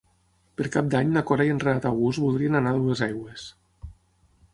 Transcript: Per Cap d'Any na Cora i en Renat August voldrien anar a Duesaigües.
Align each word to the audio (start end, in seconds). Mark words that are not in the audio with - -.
Per 0.59 0.65
Cap 0.75 0.87
d'Any 0.93 1.11
na 1.17 1.21
Cora 1.31 1.45
i 1.49 1.53
en 1.55 1.59
Renat 1.63 1.85
August 1.89 2.21
voldrien 2.23 2.57
anar 2.61 2.73
a 2.73 2.79
Duesaigües. 2.87 3.45